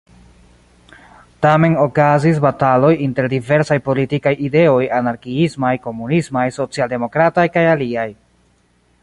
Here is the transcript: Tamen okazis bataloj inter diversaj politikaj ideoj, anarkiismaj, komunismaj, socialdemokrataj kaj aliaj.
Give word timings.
Tamen 1.45 1.75
okazis 1.81 2.39
bataloj 2.45 2.91
inter 3.09 3.29
diversaj 3.35 3.77
politikaj 3.91 4.33
ideoj, 4.49 4.81
anarkiismaj, 5.01 5.75
komunismaj, 5.87 6.47
socialdemokrataj 6.59 7.47
kaj 7.59 7.67
aliaj. 7.77 8.09